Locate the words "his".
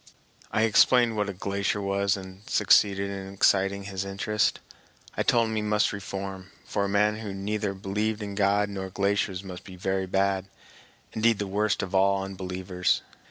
3.83-4.03